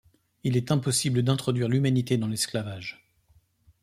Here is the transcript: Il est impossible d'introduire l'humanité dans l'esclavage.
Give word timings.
Il 0.43 0.57
est 0.57 0.71
impossible 0.71 1.21
d'introduire 1.21 1.69
l'humanité 1.69 2.17
dans 2.17 2.25
l'esclavage. 2.25 3.07